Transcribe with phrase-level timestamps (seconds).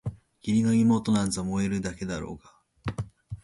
[0.41, 2.49] 義理の妹なんざ萌えるだけだろうが
[2.87, 2.95] あ！